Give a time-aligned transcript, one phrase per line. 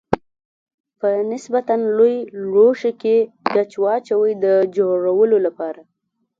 [0.99, 2.15] په نسبتا لوی
[2.51, 3.17] لوښي کې
[3.55, 4.45] ګچ واچوئ د
[4.77, 5.81] جوړولو لپاره.